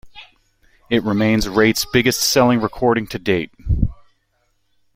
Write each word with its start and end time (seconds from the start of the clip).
It 0.89 1.03
remains 1.03 1.45
Raitt's 1.45 1.85
biggest-selling 1.85 2.59
recording 2.59 3.05
to 3.05 3.19
date. 3.19 3.53